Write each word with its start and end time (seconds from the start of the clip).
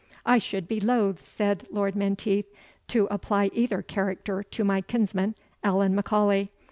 "I 0.25 0.39
should 0.39 0.67
be 0.67 0.79
loath," 0.79 1.27
said 1.27 1.67
Lord 1.69 1.95
Menteith, 1.95 2.47
"to 2.87 3.07
apply 3.11 3.51
either 3.53 3.83
character 3.83 4.41
to 4.41 4.63
my 4.63 4.81
kinsman, 4.81 5.35
Allan 5.63 5.93
M'Aulay. 5.95 6.49